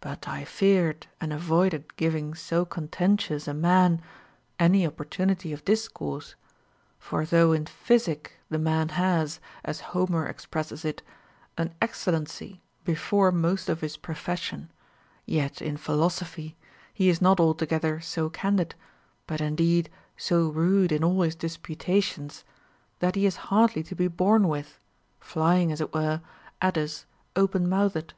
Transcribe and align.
But 0.00 0.26
I 0.26 0.44
feared 0.44 1.06
and 1.20 1.32
avoided 1.32 1.94
giving 1.94 2.34
so 2.34 2.64
contentious 2.64 3.46
a 3.46 3.54
man 3.54 4.02
any 4.58 4.84
opportunity 4.84 5.52
of 5.52 5.64
discourse; 5.64 6.34
for 6.98 7.24
though 7.24 7.52
in 7.52 7.66
physic 7.66 8.32
the 8.48 8.58
man 8.58 8.88
has 8.88 9.38
(as 9.64 9.78
Homer* 9.94 10.26
expresses 10.26 10.84
it) 10.84 11.02
an 11.56 11.72
excellency 11.80 12.60
before 12.84 13.30
most 13.30 13.68
of 13.68 13.80
his 13.80 13.96
profession, 13.96 14.72
yet 15.24 15.62
in 15.62 15.76
philosophy 15.76 16.56
he 16.92 17.08
is 17.08 17.22
not 17.22 17.38
altogether 17.38 18.00
so 18.00 18.28
candid, 18.28 18.74
but 19.28 19.40
indeed 19.40 19.88
so 20.16 20.48
rude 20.48 20.90
in 20.90 21.04
all 21.04 21.22
his 21.22 21.36
disputations, 21.36 22.42
that 22.98 23.14
he 23.14 23.24
is 23.24 23.36
hardly 23.52 23.84
to 23.84 23.94
be 23.94 24.08
borne 24.08 24.48
with, 24.48 24.80
flying 25.20 25.70
(as 25.70 25.80
it 25.80 25.94
were) 25.94 26.22
at 26.60 26.76
us 26.76 27.06
open 27.36 27.68
mouthed. 27.68 28.14